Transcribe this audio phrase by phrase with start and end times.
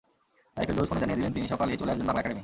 [0.55, 2.39] তাই ফেরদৌস ফোনে জানিয়ে দিলেন তিনি সকালেই চলে আসবেন বাংলা একাডেমি।